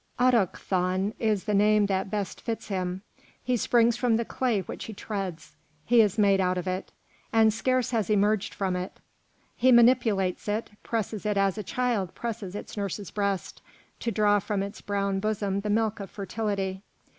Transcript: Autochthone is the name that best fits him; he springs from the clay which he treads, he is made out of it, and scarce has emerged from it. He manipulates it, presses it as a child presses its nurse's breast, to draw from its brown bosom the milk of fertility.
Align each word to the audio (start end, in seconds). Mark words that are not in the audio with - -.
Autochthone 0.19 1.13
is 1.19 1.43
the 1.43 1.53
name 1.53 1.85
that 1.85 2.09
best 2.09 2.41
fits 2.41 2.69
him; 2.69 3.03
he 3.43 3.55
springs 3.55 3.95
from 3.95 4.17
the 4.17 4.25
clay 4.25 4.61
which 4.61 4.85
he 4.85 4.93
treads, 4.95 5.51
he 5.85 6.01
is 6.01 6.17
made 6.17 6.39
out 6.41 6.57
of 6.57 6.65
it, 6.67 6.91
and 7.31 7.53
scarce 7.53 7.91
has 7.91 8.09
emerged 8.09 8.51
from 8.51 8.75
it. 8.75 8.99
He 9.55 9.71
manipulates 9.71 10.47
it, 10.47 10.71
presses 10.81 11.23
it 11.23 11.37
as 11.37 11.55
a 11.59 11.63
child 11.63 12.15
presses 12.15 12.55
its 12.55 12.75
nurse's 12.75 13.11
breast, 13.11 13.61
to 13.99 14.09
draw 14.11 14.39
from 14.39 14.63
its 14.63 14.81
brown 14.81 15.19
bosom 15.19 15.59
the 15.59 15.69
milk 15.69 15.99
of 15.99 16.09
fertility. 16.09 16.81